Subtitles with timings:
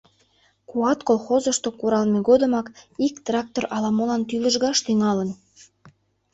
[0.69, 2.67] «Куат» колхозышто куралме годымак
[3.05, 5.29] ик трактор ала-молан тӱлыжгаш тӱҥалын.